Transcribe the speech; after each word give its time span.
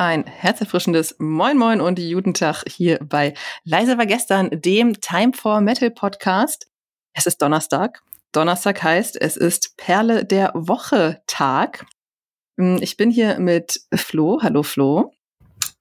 ein 0.00 0.24
herzerfrischendes 0.24 1.16
Moin 1.18 1.58
Moin 1.58 1.82
und 1.82 1.98
guten 1.98 2.32
Tag 2.32 2.64
hier 2.66 2.98
bei 3.02 3.34
Leise 3.64 3.98
war 3.98 4.06
gestern, 4.06 4.48
dem 4.50 4.98
Time 4.98 5.32
for 5.34 5.60
Metal 5.60 5.90
Podcast. 5.90 6.68
Es 7.12 7.26
ist 7.26 7.42
Donnerstag. 7.42 8.00
Donnerstag 8.32 8.82
heißt, 8.82 9.20
es 9.20 9.36
ist 9.36 9.76
Perle 9.76 10.24
der 10.24 10.52
Woche 10.54 11.20
Tag. 11.26 11.84
Hm, 12.56 12.78
ich 12.80 12.96
bin 12.96 13.10
hier 13.10 13.38
mit 13.40 13.82
Flo. 13.94 14.38
Hallo 14.42 14.62
Flo. 14.62 15.12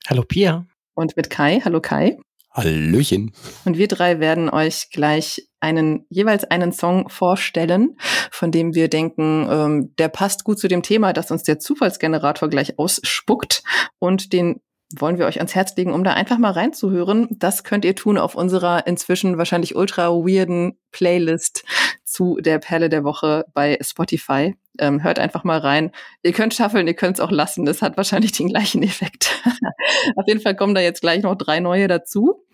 Hallo 0.10 0.24
Pia. 0.24 0.66
Und 0.96 1.16
mit 1.16 1.30
Kai. 1.30 1.62
Hallo 1.64 1.80
Kai. 1.80 2.18
Hallöchen. 2.52 3.32
Und 3.64 3.78
wir 3.78 3.88
drei 3.88 4.20
werden 4.20 4.50
euch 4.50 4.90
gleich 4.92 5.49
einen, 5.60 6.06
jeweils 6.10 6.44
einen 6.46 6.72
Song 6.72 7.10
vorstellen, 7.10 7.98
von 8.32 8.52
dem 8.52 8.74
wir 8.74 8.90
denken, 8.90 9.48
ähm, 9.50 9.96
der 9.98 10.10
passt 10.10 10.44
gut 10.44 10.60
zu 10.60 10.68
dem 10.68 10.84
Thema, 10.84 11.14
das 11.14 11.32
uns 11.32 11.44
der 11.44 11.60
Zufallsgenerator 11.60 12.50
gleich 12.50 12.80
ausspuckt. 12.80 13.64
Und 14.00 14.34
den 14.34 14.62
wollen 14.98 15.20
wir 15.20 15.28
euch 15.28 15.38
ans 15.38 15.54
Herz 15.54 15.76
legen, 15.76 15.94
um 15.94 16.04
da 16.04 16.14
einfach 16.14 16.38
mal 16.38 16.52
reinzuhören. 16.52 17.28
Das 17.32 17.64
könnt 17.64 17.86
ihr 17.86 17.96
tun 17.96 18.18
auf 18.18 18.36
unserer 18.36 18.88
inzwischen 18.88 19.38
wahrscheinlich 19.38 19.76
ultra 19.76 20.10
weirden 20.10 20.80
Playlist 20.92 21.64
zu 22.04 22.38
der 22.42 22.58
Perle 22.60 22.90
der 22.90 23.04
Woche 23.04 23.46
bei 23.54 23.78
Spotify. 23.82 24.56
Ähm, 24.80 25.04
hört 25.04 25.20
einfach 25.20 25.44
mal 25.44 25.60
rein. 25.60 25.92
Ihr 26.24 26.32
könnt 26.32 26.54
schaffeln, 26.54 26.88
ihr 26.88 26.96
könnt 26.96 27.18
es 27.18 27.20
auch 27.20 27.32
lassen. 27.32 27.66
Das 27.66 27.82
hat 27.82 27.98
wahrscheinlich 27.98 28.32
den 28.32 28.50
gleichen 28.50 28.82
Effekt. 28.82 29.44
auf 30.16 30.26
jeden 30.28 30.42
Fall 30.42 30.56
kommen 30.56 30.74
da 30.74 30.82
jetzt 30.82 31.02
gleich 31.02 31.22
noch 31.22 31.36
drei 31.36 31.60
neue 31.60 31.88
dazu. 31.88 32.46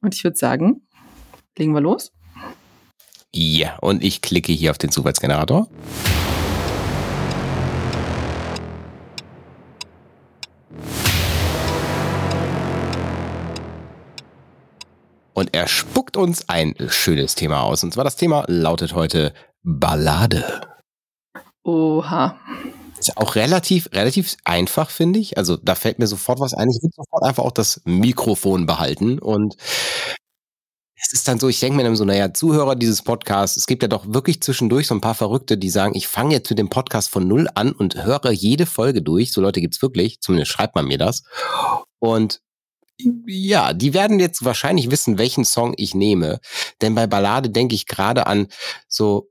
Und 0.00 0.14
ich 0.14 0.24
würde 0.24 0.36
sagen, 0.36 0.86
legen 1.58 1.74
wir 1.74 1.80
los. 1.80 2.12
Ja, 3.34 3.78
und 3.78 4.04
ich 4.04 4.20
klicke 4.20 4.52
hier 4.52 4.70
auf 4.70 4.78
den 4.78 4.90
Zufallsgenerator. 4.90 5.68
Und 15.34 15.54
er 15.54 15.66
spuckt 15.66 16.16
uns 16.16 16.48
ein 16.48 16.74
schönes 16.88 17.34
Thema 17.34 17.62
aus. 17.62 17.82
Und 17.82 17.94
zwar 17.94 18.04
das 18.04 18.16
Thema 18.16 18.44
lautet 18.48 18.94
heute 18.94 19.32
Ballade. 19.62 20.60
Oha. 21.64 22.38
Ist 22.98 23.16
auch 23.16 23.34
relativ, 23.34 23.88
relativ 23.92 24.36
einfach, 24.44 24.90
finde 24.90 25.18
ich. 25.18 25.38
Also 25.38 25.56
da 25.56 25.74
fällt 25.74 25.98
mir 25.98 26.06
sofort 26.06 26.38
was 26.38 26.54
ein. 26.54 26.68
Ich 26.68 26.80
würde 26.82 26.94
sofort 26.94 27.24
einfach 27.24 27.42
auch 27.42 27.52
das 27.52 27.80
Mikrofon 27.84 28.66
behalten. 28.66 29.18
Und 29.18 29.56
es 31.12 31.18
ist 31.18 31.28
dann 31.28 31.38
so, 31.38 31.50
ich 31.50 31.60
denke 31.60 31.76
mir 31.76 31.84
dann 31.84 31.94
so, 31.94 32.06
naja, 32.06 32.32
Zuhörer 32.32 32.74
dieses 32.74 33.02
Podcasts, 33.02 33.58
es 33.58 33.66
gibt 33.66 33.82
ja 33.82 33.88
doch 33.88 34.06
wirklich 34.08 34.40
zwischendurch 34.40 34.86
so 34.86 34.94
ein 34.94 35.02
paar 35.02 35.14
Verrückte, 35.14 35.58
die 35.58 35.68
sagen, 35.68 35.94
ich 35.94 36.08
fange 36.08 36.32
jetzt 36.32 36.48
mit 36.48 36.58
dem 36.58 36.70
Podcast 36.70 37.10
von 37.10 37.28
null 37.28 37.48
an 37.54 37.72
und 37.72 38.02
höre 38.02 38.30
jede 38.30 38.64
Folge 38.64 39.02
durch. 39.02 39.30
So 39.30 39.42
Leute 39.42 39.60
gibt's 39.60 39.82
wirklich, 39.82 40.22
zumindest 40.22 40.52
schreibt 40.52 40.74
man 40.74 40.86
mir 40.86 40.96
das. 40.96 41.22
Und 41.98 42.40
ja, 43.26 43.74
die 43.74 43.92
werden 43.92 44.20
jetzt 44.20 44.42
wahrscheinlich 44.42 44.90
wissen, 44.90 45.18
welchen 45.18 45.44
Song 45.44 45.74
ich 45.76 45.94
nehme. 45.94 46.40
Denn 46.80 46.94
bei 46.94 47.06
Ballade 47.06 47.50
denke 47.50 47.74
ich 47.74 47.86
gerade 47.86 48.26
an 48.26 48.46
so, 48.88 49.28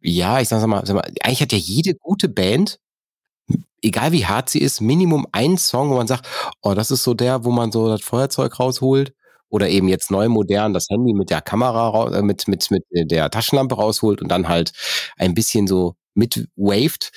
ja, 0.00 0.40
ich 0.40 0.48
sag 0.48 0.66
mal, 0.66 0.86
sag 0.86 0.94
mal, 0.94 1.12
eigentlich 1.22 1.42
hat 1.42 1.52
ja 1.52 1.58
jede 1.58 1.94
gute 1.96 2.30
Band 2.30 2.78
egal 3.82 4.12
wie 4.12 4.24
hart 4.24 4.48
sie 4.48 4.60
ist, 4.60 4.80
Minimum 4.80 5.26
ein 5.32 5.58
Song, 5.58 5.90
wo 5.90 5.96
man 5.96 6.06
sagt, 6.06 6.26
oh, 6.62 6.72
das 6.72 6.90
ist 6.90 7.04
so 7.04 7.12
der, 7.12 7.44
wo 7.44 7.50
man 7.50 7.70
so 7.70 7.88
das 7.88 8.00
Feuerzeug 8.00 8.58
rausholt. 8.58 9.14
Oder 9.54 9.68
eben 9.68 9.86
jetzt 9.86 10.10
neu 10.10 10.28
modern 10.28 10.74
das 10.74 10.88
Handy 10.90 11.14
mit 11.14 11.30
der 11.30 11.40
Kamera, 11.40 12.18
äh, 12.18 12.22
mit, 12.22 12.48
mit, 12.48 12.72
mit 12.72 12.82
der 12.92 13.30
Taschenlampe 13.30 13.76
rausholt 13.76 14.20
und 14.20 14.26
dann 14.26 14.48
halt 14.48 14.72
ein 15.16 15.32
bisschen 15.32 15.68
so 15.68 15.94
mitwaved. 16.14 17.12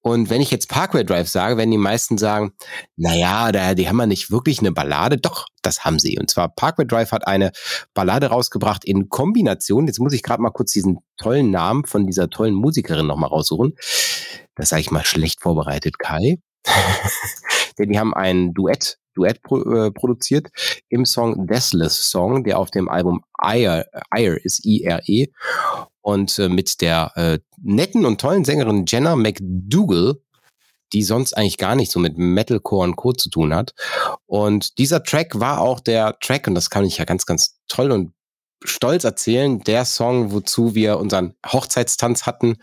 Und 0.00 0.30
wenn 0.30 0.40
ich 0.40 0.50
jetzt 0.50 0.70
Parkway 0.70 1.04
Drive 1.04 1.28
sage, 1.28 1.58
werden 1.58 1.70
die 1.70 1.76
meisten 1.76 2.16
sagen, 2.16 2.52
naja, 2.96 3.52
da, 3.52 3.74
die 3.74 3.90
haben 3.90 4.00
ja 4.00 4.06
nicht 4.06 4.30
wirklich 4.30 4.60
eine 4.60 4.72
Ballade. 4.72 5.18
Doch, 5.18 5.48
das 5.60 5.84
haben 5.84 5.98
sie. 5.98 6.18
Und 6.18 6.30
zwar 6.30 6.48
Parkway 6.48 6.86
Drive 6.86 7.12
hat 7.12 7.26
eine 7.26 7.52
Ballade 7.92 8.28
rausgebracht 8.28 8.86
in 8.86 9.10
Kombination. 9.10 9.86
Jetzt 9.86 10.00
muss 10.00 10.14
ich 10.14 10.22
gerade 10.22 10.40
mal 10.40 10.48
kurz 10.48 10.72
diesen 10.72 11.00
tollen 11.18 11.50
Namen 11.50 11.84
von 11.84 12.06
dieser 12.06 12.30
tollen 12.30 12.54
Musikerin 12.54 13.06
nochmal 13.06 13.28
raussuchen. 13.28 13.74
Das 14.54 14.70
sage 14.70 14.80
ich 14.80 14.90
mal 14.90 15.04
schlecht 15.04 15.42
vorbereitet, 15.42 15.98
Kai. 15.98 16.38
Denn 17.78 17.90
die 17.90 17.98
haben 17.98 18.14
ein 18.14 18.54
Duett 18.54 18.96
Duett 19.14 19.42
pro, 19.42 19.60
äh, 19.62 19.90
produziert 19.90 20.48
im 20.88 21.04
Song 21.04 21.46
Deathless 21.46 22.10
Song, 22.10 22.44
der 22.44 22.58
auf 22.58 22.70
dem 22.70 22.88
Album 22.88 23.24
Ire, 23.42 23.86
Ire 24.14 24.36
ist 24.36 24.64
I-R-E 24.64 25.28
und 26.00 26.38
äh, 26.38 26.48
mit 26.48 26.80
der 26.80 27.12
äh, 27.14 27.38
netten 27.62 28.04
und 28.04 28.20
tollen 28.20 28.44
Sängerin 28.44 28.84
Jenna 28.86 29.16
McDougall, 29.16 30.20
die 30.92 31.02
sonst 31.02 31.36
eigentlich 31.36 31.58
gar 31.58 31.74
nicht 31.74 31.90
so 31.90 31.98
mit 31.98 32.18
Metalcore 32.18 32.84
und 32.84 32.96
Co. 32.96 33.12
zu 33.12 33.30
tun 33.30 33.54
hat. 33.54 33.74
Und 34.26 34.78
dieser 34.78 35.02
Track 35.02 35.40
war 35.40 35.60
auch 35.60 35.80
der 35.80 36.18
Track, 36.20 36.46
und 36.46 36.54
das 36.54 36.70
kann 36.70 36.84
ich 36.84 36.98
ja 36.98 37.04
ganz, 37.04 37.24
ganz 37.24 37.58
toll 37.68 37.90
und 37.90 38.12
stolz 38.64 39.04
erzählen, 39.04 39.60
der 39.60 39.84
Song, 39.84 40.32
wozu 40.32 40.74
wir 40.74 40.98
unseren 40.98 41.34
Hochzeitstanz 41.46 42.26
hatten 42.26 42.58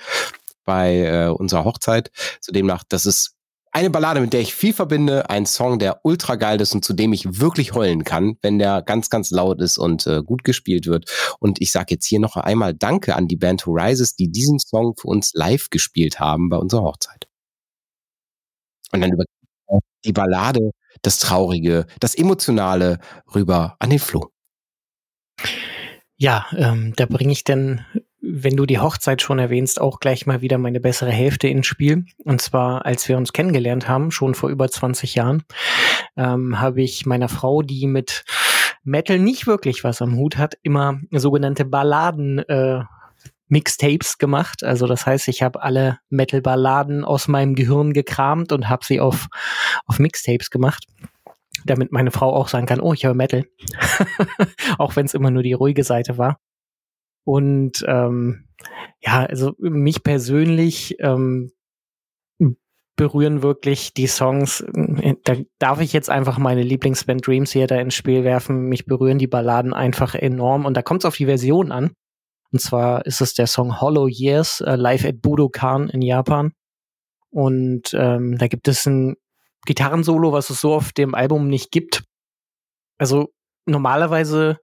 bei 0.64 0.98
äh, 1.00 1.28
unserer 1.30 1.66
Hochzeit. 1.66 2.12
Zudem 2.42 2.68
nach, 2.68 2.84
das 2.88 3.06
ist 3.06 3.36
eine 3.80 3.90
Ballade, 3.90 4.20
mit 4.20 4.34
der 4.34 4.42
ich 4.42 4.54
viel 4.54 4.74
verbinde, 4.74 5.30
ein 5.30 5.46
Song, 5.46 5.80
der 5.80 6.02
ultra 6.04 6.36
geil 6.36 6.60
ist 6.60 6.76
und 6.76 6.84
zu 6.84 6.94
dem 6.94 7.14
ich 7.14 7.40
wirklich 7.40 7.74
heulen 7.74 8.04
kann, 8.04 8.38
wenn 8.42 8.60
der 8.60 8.82
ganz, 8.82 9.10
ganz 9.10 9.32
laut 9.32 9.62
ist 9.62 9.78
und 9.78 10.06
äh, 10.06 10.22
gut 10.22 10.44
gespielt 10.44 10.86
wird. 10.86 11.10
Und 11.40 11.62
ich 11.62 11.72
sage 11.72 11.96
jetzt 11.96 12.06
hier 12.06 12.20
noch 12.20 12.36
einmal 12.36 12.74
Danke 12.74 13.16
an 13.16 13.30
die 13.30 13.38
Band 13.38 13.66
Horizons, 13.66 14.16
die 14.16 14.30
diesen 14.30 14.60
Song 14.60 14.96
für 14.98 15.08
uns 15.08 15.32
live 15.34 15.70
gespielt 15.70 16.20
haben 16.20 16.50
bei 16.50 16.58
unserer 16.58 16.84
Hochzeit. 16.84 17.28
Und 18.92 19.00
dann 19.00 19.14
über 19.14 19.24
die 20.04 20.14
Ballade, 20.14 20.72
das 21.02 21.20
Traurige, 21.20 21.86
das 22.02 22.16
Emotionale 22.16 23.00
rüber 23.34 23.78
an 23.80 23.92
den 23.92 24.00
Flo. 24.00 24.30
Ja, 26.18 26.48
ähm, 26.52 26.94
da 26.98 27.06
bringe 27.06 27.32
ich 27.32 27.46
denn 27.46 27.86
wenn 28.32 28.56
du 28.56 28.66
die 28.66 28.80
Hochzeit 28.80 29.22
schon 29.22 29.40
erwähnst, 29.40 29.82
auch 29.82 30.00
gleich 30.00 30.26
mal 30.26 30.42
wieder 30.42 30.58
meine 30.58 30.80
bessere 30.80 31.12
Hälfte 31.12 31.48
ins 31.48 31.68
Spiel. 31.68 32.06
Und 32.24 32.42
zwar, 32.42 32.86
als 32.86 33.08
wir 33.10 33.18
uns 33.18 33.34
kennengelernt 33.34 33.88
haben, 33.88 34.12
schon 34.12 34.36
vor 34.36 34.50
über 34.50 34.70
20 34.70 35.16
Jahren, 35.16 35.44
ähm, 36.18 36.60
habe 36.60 36.82
ich 36.82 37.06
meiner 37.06 37.30
Frau, 37.30 37.62
die 37.62 37.88
mit 37.88 38.24
Metal 38.84 39.20
nicht 39.20 39.48
wirklich 39.48 39.84
was 39.84 40.02
am 40.02 40.16
Hut 40.16 40.38
hat, 40.38 40.56
immer 40.62 41.00
sogenannte 41.12 41.66
Balladen 41.66 42.40
äh, 42.40 42.82
Mixtapes 43.48 44.18
gemacht. 44.20 44.64
Also 44.64 44.86
das 44.86 45.06
heißt, 45.06 45.28
ich 45.28 45.42
habe 45.42 45.62
alle 45.62 46.00
Metal-Balladen 46.10 47.04
aus 47.04 47.28
meinem 47.28 47.56
Gehirn 47.56 47.94
gekramt 47.94 48.52
und 48.52 48.70
habe 48.70 48.86
sie 48.86 49.00
auf, 49.00 49.28
auf 49.86 50.00
Mixtapes 50.00 50.50
gemacht 50.50 50.86
damit 51.66 51.92
meine 51.92 52.12
Frau 52.12 52.34
auch 52.34 52.48
sagen 52.48 52.66
kann, 52.66 52.80
oh, 52.80 52.94
ich 52.94 53.04
höre 53.04 53.14
Metal. 53.14 53.44
auch 54.78 54.96
wenn 54.96 55.06
es 55.06 55.14
immer 55.14 55.30
nur 55.30 55.44
die 55.44 55.54
ruhige 55.54 55.84
Seite 55.84 56.18
war. 56.18 56.40
Und 57.30 57.86
ähm, 57.88 58.46
ja, 59.02 59.24
also 59.24 59.54
mich 59.60 60.02
persönlich 60.02 60.96
ähm, 61.00 61.52
berühren 62.96 63.44
wirklich 63.44 63.94
die 63.94 64.08
Songs. 64.08 64.62
Äh, 64.62 65.14
da 65.26 65.36
darf 65.60 65.80
ich 65.80 65.94
jetzt 65.94 66.10
einfach 66.10 66.40
meine 66.40 66.64
Lieblingsband 66.64 67.28
Dreams 67.28 67.52
hier 67.52 67.68
da 67.68 67.76
ins 67.76 67.94
Spiel 67.94 68.24
werfen. 68.24 68.64
Mich 68.64 68.88
berühren 68.88 69.20
die 69.20 69.28
Balladen 69.28 69.76
einfach 69.76 70.16
enorm. 70.16 70.66
Und 70.66 70.76
da 70.76 70.82
kommt 70.82 71.04
es 71.04 71.06
auf 71.06 71.18
die 71.18 71.28
Version 71.28 71.72
an. 71.72 71.92
Und 72.52 72.62
zwar 72.62 73.06
ist 73.06 73.22
es 73.22 73.36
der 73.36 73.46
Song 73.46 73.80
Hollow 73.80 74.08
Years, 74.08 74.62
äh, 74.62 74.76
live 74.76 75.06
at 75.06 75.22
Budokan 75.22 75.88
in 75.90 76.02
Japan. 76.02 76.54
Und 77.30 77.94
ähm, 77.94 78.40
da 78.40 78.48
gibt 78.48 78.68
es 78.68 78.88
ein 78.88 79.18
Gitarrensolo, 79.68 80.32
was 80.32 80.50
es 80.50 80.62
so 80.62 80.74
auf 80.74 80.94
dem 80.94 81.14
Album 81.14 81.48
nicht 81.48 81.70
gibt. 81.70 82.06
Also 82.98 83.28
normalerweise 83.68 84.58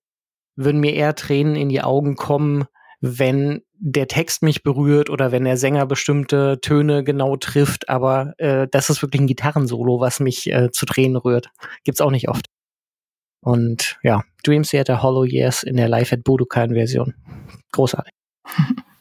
würden 0.57 0.81
mir 0.81 0.95
eher 0.95 1.15
Tränen 1.15 1.55
in 1.57 1.69
die 1.69 1.83
Augen 1.83 2.17
kommen, 2.17 2.65
wenn 3.01 3.63
der 3.79 4.09
Text 4.09 4.43
mich 4.43 4.63
berührt 4.63 5.11
oder 5.11 5.33
wenn 5.33 5.45
der 5.45 5.57
Sänger 5.57 5.87
bestimmte 5.87 6.61
Töne 6.61 7.05
genau 7.05 7.37
trifft. 7.37 7.89
Aber 7.89 8.33
äh, 8.39 8.67
das 8.71 8.91
ist 8.91 9.03
wirklich 9.03 9.21
ein 9.21 9.27
Gitarrensolo, 9.27 10.01
was 10.01 10.21
mich 10.21 10.51
äh, 10.51 10.71
zu 10.71 10.87
Tränen 10.87 11.17
rührt. 11.17 11.51
Gibt's 11.85 12.01
auch 12.01 12.11
nicht 12.11 12.29
oft. 12.29 12.47
Und 13.41 13.99
ja, 14.03 14.23
Dream 14.45 14.63
Theater 14.63 15.03
Hollow 15.03 15.25
Years 15.25 15.63
in 15.63 15.77
der 15.77 15.89
Live 15.89 16.13
at 16.13 16.25
Budokan 16.25 16.73
Version. 16.73 17.15
Großartig. 17.73 18.13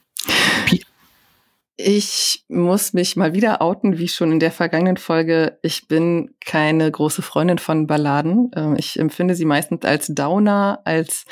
Ich 1.78 2.46
muss 2.48 2.94
mich 2.94 3.18
mal 3.18 3.34
wieder 3.34 3.62
outen, 3.62 3.98
wie 3.98 4.08
schon 4.08 4.32
in 4.32 4.40
der 4.40 4.52
vergangenen 4.52 4.96
Folge. 4.96 5.60
Ich 5.62 5.90
bin 5.90 6.34
keine 6.40 6.90
große 6.90 7.22
Freundin 7.22 7.58
von 7.58 7.86
Balladen. 7.86 8.50
Ähm, 8.56 8.76
ich 8.78 8.98
empfinde 8.98 9.36
sie 9.36 9.44
meistens 9.44 9.84
als 9.84 10.08
Downer, 10.08 10.80
als 10.86 11.26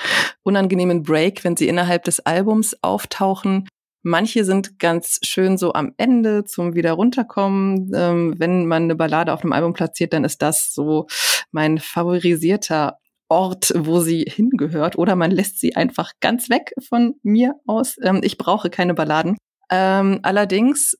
unangenehmen 0.44 1.04
Break, 1.04 1.46
wenn 1.46 1.56
sie 1.56 1.70
innerhalb 1.70 2.04
des 2.04 2.20
Albums 2.20 2.76
auftauchen. 2.82 3.70
Manche 4.02 4.44
sind 4.44 4.80
ganz 4.80 5.20
schön 5.24 5.58
so 5.58 5.72
am 5.72 5.94
Ende 5.96 6.44
zum 6.44 6.76
wieder 6.76 6.92
runterkommen. 6.92 7.92
Ähm, 7.96 8.36
wenn 8.38 8.66
man 8.66 8.84
eine 8.84 8.96
Ballade 8.96 9.32
auf 9.32 9.44
einem 9.44 9.54
Album 9.54 9.72
platziert, 9.72 10.12
dann 10.12 10.26
ist 10.26 10.42
das 10.42 10.74
so 10.74 11.08
mein 11.52 11.80
favorisierter 11.80 12.98
Ort, 13.30 13.72
wo 13.78 14.02
sie 14.02 14.26
hingehört. 14.28 14.98
Oder 14.98 15.16
man 15.16 15.32
lässt 15.32 15.62
sie 15.62 15.78
einfach 15.78 16.12
ganz 16.20 16.50
weg 16.50 16.74
von 16.86 17.16
mir 17.24 17.56
aus. 17.66 17.96
Ähm, 18.04 18.20
ich 18.24 18.38
brauche 18.38 18.70
keine 18.70 18.94
Balladen. 18.94 19.38
Ähm, 19.74 20.20
allerdings 20.22 20.96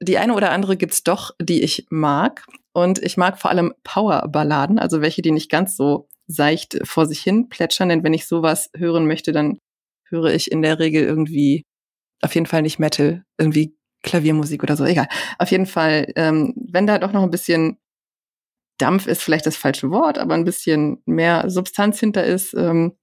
die 0.00 0.18
eine 0.18 0.34
oder 0.34 0.50
andere 0.50 0.76
gibt's 0.76 1.04
doch, 1.04 1.30
die 1.40 1.62
ich 1.62 1.86
mag. 1.90 2.44
Und 2.72 3.00
ich 3.00 3.16
mag 3.16 3.38
vor 3.38 3.50
allem 3.50 3.72
Power-Balladen, 3.84 4.78
also 4.78 5.00
welche, 5.00 5.22
die 5.22 5.30
nicht 5.30 5.50
ganz 5.50 5.76
so 5.76 6.08
seicht 6.26 6.78
vor 6.82 7.06
sich 7.06 7.20
hin 7.20 7.48
plätschern. 7.48 7.88
Denn 7.88 8.02
wenn 8.02 8.14
ich 8.14 8.26
sowas 8.26 8.70
hören 8.76 9.06
möchte, 9.06 9.32
dann 9.32 9.58
höre 10.08 10.34
ich 10.34 10.50
in 10.50 10.62
der 10.62 10.78
Regel 10.78 11.04
irgendwie 11.04 11.64
auf 12.20 12.34
jeden 12.34 12.46
Fall 12.46 12.62
nicht 12.62 12.80
Metal, 12.80 13.24
irgendwie 13.38 13.76
Klaviermusik 14.02 14.62
oder 14.62 14.76
so, 14.76 14.84
egal. 14.84 15.08
Auf 15.38 15.50
jeden 15.50 15.66
Fall, 15.66 16.12
ähm, 16.16 16.54
wenn 16.56 16.86
da 16.86 16.98
doch 16.98 17.12
noch 17.12 17.22
ein 17.22 17.30
bisschen 17.30 17.78
Dampf 18.78 19.06
ist 19.06 19.22
vielleicht 19.22 19.46
das 19.46 19.56
falsche 19.56 19.90
Wort, 19.90 20.18
aber 20.18 20.34
ein 20.34 20.44
bisschen 20.44 21.02
mehr 21.04 21.50
Substanz 21.50 21.98
hinter 21.98 22.24
ist, 22.24 22.54
ähm, 22.54 22.96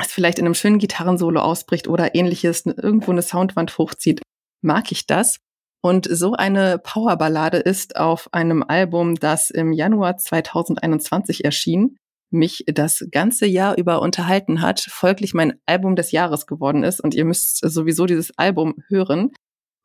es 0.00 0.12
vielleicht 0.12 0.38
in 0.38 0.46
einem 0.46 0.54
schönen 0.54 0.78
Gitarrensolo 0.78 1.40
ausbricht 1.40 1.88
oder 1.88 2.14
ähnliches, 2.14 2.66
irgendwo 2.66 3.10
eine 3.10 3.22
Soundwand 3.22 3.76
hochzieht, 3.78 4.20
mag 4.62 4.92
ich 4.92 5.06
das. 5.06 5.38
Und 5.80 6.08
so 6.10 6.32
eine 6.32 6.78
Powerballade 6.78 7.58
ist 7.58 7.96
auf 7.96 8.28
einem 8.32 8.64
Album, 8.64 9.14
das 9.14 9.50
im 9.50 9.72
Januar 9.72 10.16
2021 10.16 11.44
erschien, 11.44 11.96
mich 12.30 12.64
das 12.66 13.06
ganze 13.10 13.46
Jahr 13.46 13.78
über 13.78 14.02
unterhalten 14.02 14.60
hat, 14.60 14.80
folglich 14.80 15.34
mein 15.34 15.54
Album 15.66 15.96
des 15.96 16.10
Jahres 16.10 16.46
geworden 16.46 16.82
ist. 16.82 17.00
Und 17.00 17.14
ihr 17.14 17.24
müsst 17.24 17.60
sowieso 17.62 18.06
dieses 18.06 18.36
Album 18.36 18.74
hören. 18.88 19.30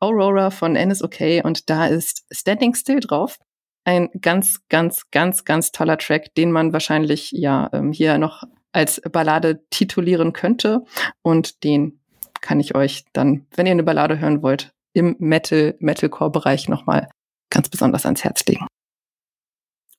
Aurora 0.00 0.50
von 0.50 0.72
NSOK 0.72 1.44
und 1.44 1.70
da 1.70 1.86
ist 1.86 2.24
Standing 2.30 2.74
Still 2.74 3.00
drauf. 3.00 3.38
Ein 3.84 4.10
ganz, 4.20 4.60
ganz, 4.68 5.10
ganz, 5.10 5.44
ganz 5.44 5.70
toller 5.70 5.98
Track, 5.98 6.34
den 6.34 6.52
man 6.52 6.72
wahrscheinlich 6.72 7.30
ja 7.32 7.70
ähm, 7.72 7.92
hier 7.92 8.18
noch 8.18 8.42
als 8.74 9.00
Ballade 9.10 9.64
titulieren 9.70 10.32
könnte. 10.32 10.84
Und 11.22 11.64
den 11.64 12.00
kann 12.40 12.60
ich 12.60 12.74
euch 12.74 13.04
dann, 13.12 13.46
wenn 13.54 13.66
ihr 13.66 13.72
eine 13.72 13.84
Ballade 13.84 14.18
hören 14.18 14.42
wollt, 14.42 14.72
im 14.92 15.16
Metal, 15.18 15.76
Metalcore-Bereich 15.78 16.68
nochmal 16.68 17.08
ganz 17.50 17.68
besonders 17.68 18.04
ans 18.04 18.24
Herz 18.24 18.44
legen. 18.46 18.66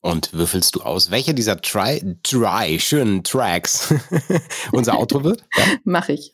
Und 0.01 0.33
würfelst 0.33 0.75
du 0.75 0.81
aus, 0.81 1.09
welcher 1.09 1.33
dieser 1.33 1.59
try, 1.59 1.99
dry, 2.21 2.79
schönen 2.79 3.23
Tracks 3.23 3.93
unser 4.71 4.99
Outro 4.99 5.23
wird? 5.23 5.43
Ja? 5.55 5.63
Mach 5.83 6.09
ich. 6.09 6.33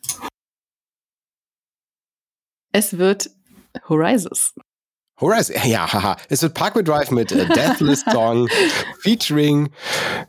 Es 2.74 2.98
wird 2.98 3.30
Horizons. 3.88 4.54
Horizon, 5.22 5.56
ja, 5.66 5.92
haha. 5.92 6.18
Es 6.30 6.42
wird 6.42 6.56
Parkway 6.56 6.84
Drive 6.84 7.12
mit 7.12 7.32
äh, 7.32 7.48
Deathless 7.48 8.04
Song 8.12 8.50
featuring 9.00 9.70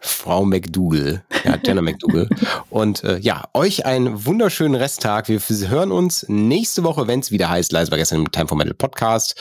Frau 0.00 0.44
McDougal, 0.44 1.24
ja, 1.44 1.58
Jenna 1.64 1.80
McDougal. 1.80 2.28
Und 2.68 3.02
äh, 3.02 3.18
ja, 3.18 3.44
euch 3.54 3.86
einen 3.86 4.26
wunderschönen 4.26 4.74
Resttag. 4.74 5.28
Wir 5.28 5.40
hören 5.68 5.90
uns 5.90 6.26
nächste 6.28 6.84
Woche, 6.84 7.06
wenn 7.06 7.20
es 7.20 7.30
wieder 7.30 7.48
heißt, 7.48 7.72
leise 7.72 7.90
war 7.90 7.98
gestern 7.98 8.20
im 8.20 8.30
Time 8.30 8.46
for 8.46 8.58
Metal 8.58 8.74
Podcast. 8.74 9.34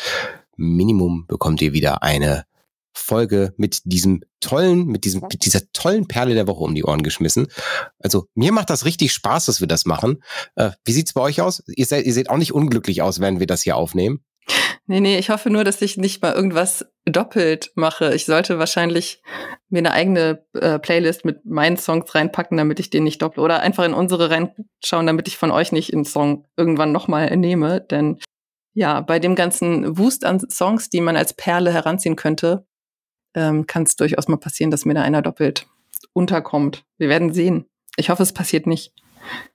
Minimum 0.55 1.25
bekommt 1.27 1.61
ihr 1.61 1.73
wieder 1.73 2.01
eine 2.01 2.45
Folge 2.93 3.53
mit 3.57 3.81
diesem 3.85 4.21
tollen, 4.39 4.87
mit 4.87 5.05
diesem, 5.05 5.21
mit 5.21 5.45
dieser 5.45 5.61
tollen 5.73 6.07
Perle 6.07 6.33
der 6.33 6.47
Woche 6.47 6.63
um 6.63 6.75
die 6.75 6.83
Ohren 6.83 7.03
geschmissen. 7.03 7.47
Also 7.99 8.25
mir 8.35 8.51
macht 8.51 8.69
das 8.69 8.85
richtig 8.85 9.13
Spaß, 9.13 9.45
dass 9.45 9.59
wir 9.59 9.67
das 9.67 9.85
machen. 9.85 10.23
Äh, 10.55 10.71
wie 10.85 10.91
sieht's 10.91 11.13
bei 11.13 11.21
euch 11.21 11.41
aus? 11.41 11.63
Ihr 11.67 11.85
seid, 11.85 12.05
ihr 12.05 12.13
seht 12.13 12.29
auch 12.29 12.37
nicht 12.37 12.53
unglücklich 12.53 13.01
aus, 13.01 13.19
wenn 13.19 13.39
wir 13.39 13.47
das 13.47 13.61
hier 13.61 13.75
aufnehmen. 13.75 14.23
Nee, 14.91 14.99
nee, 14.99 15.17
ich 15.17 15.29
hoffe 15.29 15.49
nur, 15.49 15.63
dass 15.63 15.81
ich 15.81 15.95
nicht 15.95 16.21
mal 16.21 16.33
irgendwas 16.33 16.85
doppelt 17.05 17.71
mache. 17.75 18.13
Ich 18.13 18.25
sollte 18.25 18.59
wahrscheinlich 18.59 19.21
mir 19.69 19.77
eine 19.77 19.93
eigene 19.93 20.45
äh, 20.51 20.79
Playlist 20.79 21.23
mit 21.23 21.45
meinen 21.45 21.77
Songs 21.77 22.13
reinpacken, 22.13 22.57
damit 22.57 22.77
ich 22.81 22.89
den 22.89 23.05
nicht 23.05 23.21
doppel. 23.21 23.41
Oder 23.41 23.61
einfach 23.61 23.85
in 23.85 23.93
unsere 23.93 24.29
reinschauen, 24.29 25.07
damit 25.07 25.29
ich 25.29 25.37
von 25.37 25.49
euch 25.49 25.71
nicht 25.71 25.93
einen 25.93 26.03
Song 26.03 26.45
irgendwann 26.57 26.91
nochmal 26.91 27.33
nehme. 27.37 27.79
Denn 27.79 28.19
ja, 28.73 28.99
bei 28.99 29.19
dem 29.19 29.35
ganzen 29.35 29.97
Wust 29.97 30.25
an 30.25 30.41
Songs, 30.49 30.89
die 30.89 30.99
man 30.99 31.15
als 31.15 31.33
Perle 31.35 31.71
heranziehen 31.71 32.17
könnte, 32.17 32.65
ähm, 33.33 33.67
kann 33.67 33.83
es 33.83 33.95
durchaus 33.95 34.27
mal 34.27 34.35
passieren, 34.35 34.71
dass 34.71 34.83
mir 34.83 34.93
da 34.93 35.03
einer 35.03 35.21
doppelt 35.21 35.67
unterkommt. 36.11 36.83
Wir 36.97 37.07
werden 37.07 37.31
sehen. 37.31 37.63
Ich 37.95 38.09
hoffe, 38.09 38.23
es 38.23 38.33
passiert 38.33 38.67
nicht. 38.67 38.91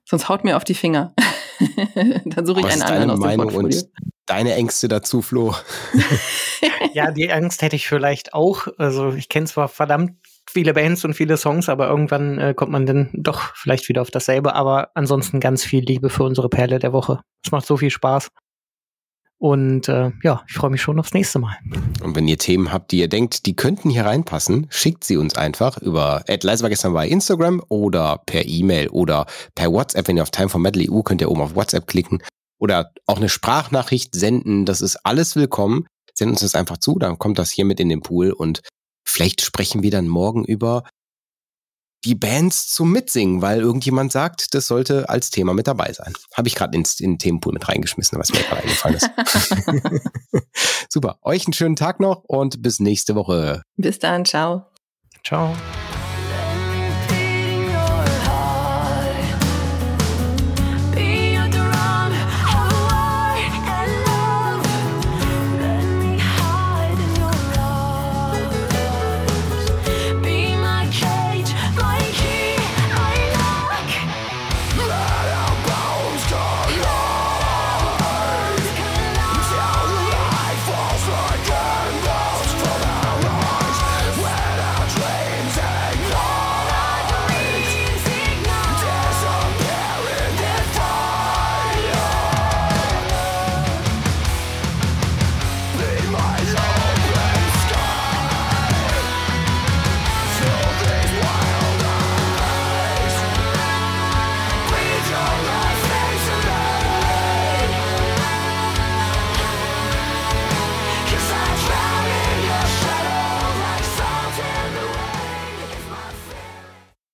Sonst 0.07 0.31
haut 0.31 0.45
mir 0.45 0.57
auf 0.57 0.65
die 0.65 0.73
Finger. 0.73 1.13
Dann 2.25 2.47
suche 2.47 2.61
ich 2.61 2.67
einen 2.67 2.83
anderen 2.83 3.11
aus 3.11 3.19
dem 3.19 3.27
Meinung 3.27 3.49
Portfolio. 3.49 3.79
Und 3.79 3.89
deine 4.27 4.55
Ängste 4.55 4.89
dazu, 4.89 5.23
Flo? 5.23 5.55
ja, 6.93 7.11
die 7.11 7.31
Angst 7.33 7.63
hätte 7.63 7.77
ich 7.77 7.89
vielleicht 7.89 8.35
auch. 8.35 8.67
Also 8.79 9.13
ich 9.13 9.29
kenne 9.29 9.47
zwar 9.47 9.69
verdammt 9.69 10.13
viele 10.49 10.75
Bands 10.75 11.05
und 11.05 11.15
viele 11.15 11.37
Songs, 11.37 11.69
aber 11.69 11.89
irgendwann 11.89 12.39
äh, 12.39 12.55
kommt 12.55 12.73
man 12.73 12.87
dann 12.87 13.11
doch 13.13 13.55
vielleicht 13.55 13.89
wieder 13.89 14.03
auf 14.03 14.11
dasselbe. 14.11 14.55
Aber 14.55 14.91
ansonsten 14.95 15.41
ganz 15.41 15.65
viel 15.65 15.85
Liebe 15.85 16.11
für 16.11 16.25
unsere 16.25 16.49
Perle 16.49 16.79
der 16.79 16.93
Woche. 16.93 17.21
Es 17.45 17.53
macht 17.53 17.67
so 17.67 17.77
viel 17.77 17.91
Spaß. 17.91 18.31
Und 19.39 19.89
äh, 19.89 20.13
ja, 20.23 20.43
ich 20.49 20.55
freue 20.55 20.71
mich 20.71 20.81
schon 20.81 20.99
aufs 20.99 21.13
nächste 21.13 21.39
Mal. 21.39 21.57
Und 22.03 22.17
wenn 22.17 22.27
ihr 22.27 22.39
Themen 22.39 22.73
habt, 22.73 22.91
die 22.91 23.01
ihr 23.01 23.09
denkt, 23.09 23.45
die 23.45 23.55
könnten 23.55 23.91
hier 23.91 24.07
reinpassen, 24.07 24.67
schickt 24.71 25.05
sie 25.05 25.19
uns 25.19 25.37
einfach 25.37 25.77
über 25.79 26.25
war 26.27 26.69
gestern 26.71 26.95
bei 26.95 27.07
Instagram 27.07 27.63
oder 27.69 28.23
per 28.25 28.47
E-Mail 28.47 28.89
oder 28.89 29.27
per 29.55 29.71
WhatsApp. 29.71 30.09
Wenn 30.09 30.17
ihr 30.17 30.23
auf 30.23 30.31
Time 30.31 30.49
for 30.49 30.61
Metal 30.61 30.83
EU 30.91 31.03
könnt 31.03 31.21
ihr 31.21 31.31
oben 31.31 31.43
auf 31.43 31.55
WhatsApp 31.55 31.87
klicken 31.87 32.23
oder 32.59 32.93
auch 33.07 33.19
eine 33.19 33.29
Sprachnachricht 33.29 34.15
senden. 34.15 34.65
Das 34.65 34.81
ist 34.81 34.97
alles 35.05 35.37
willkommen. 35.37 35.87
Send 36.15 36.31
uns 36.31 36.41
das 36.41 36.55
einfach 36.55 36.79
zu, 36.79 36.99
dann 36.99 37.19
kommt 37.19 37.39
das 37.39 37.51
hier 37.51 37.67
mit 37.67 37.79
in 37.79 37.91
den 37.91 38.01
Pool 38.01 38.33
und 38.33 38.63
vielleicht 39.07 39.43
sprechen 39.43 39.83
wir 39.83 39.91
dann 39.91 40.09
morgen 40.09 40.45
über 40.45 40.85
die 42.05 42.15
Bands 42.15 42.73
zum 42.73 42.93
Mitsingen, 42.93 43.43
weil 43.43 43.61
irgendjemand 43.61 44.13
sagt, 44.13 44.55
das 44.55 44.67
sollte 44.67 45.09
als 45.09 45.31
Thema 45.31 45.55
mit 45.55 45.67
dabei 45.67 45.93
sein. 45.93 46.13
Habe 46.35 46.49
ich 46.49 46.55
gerade 46.55 46.77
in 46.77 46.85
den 47.01 47.19
Themenpool 47.19 47.53
mit 47.53 47.69
reingeschmissen, 47.69 48.19
was 48.19 48.33
mir 48.33 48.41
gerade 48.41 48.63
eingefallen 48.63 48.97
ist. 48.97 49.11
Super. 50.89 51.19
Euch 51.23 51.47
einen 51.47 51.53
schönen 51.53 51.77
Tag 51.77 52.01
noch 52.01 52.23
und 52.25 52.63
bis 52.63 52.81
nächste 52.81 53.15
Woche. 53.15 53.63
Bis 53.77 53.99
dann. 53.99 54.25
Ciao. 54.25 54.67
Ciao. 55.25 55.55